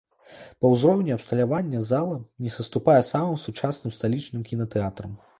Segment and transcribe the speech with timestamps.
[0.61, 5.13] Па ўзроўні абсталявання зала не саступае самым сучасным сталічным кінатэатрам.